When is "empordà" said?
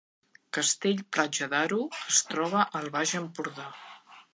3.25-3.73